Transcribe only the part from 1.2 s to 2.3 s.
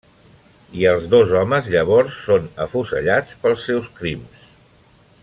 homes llavors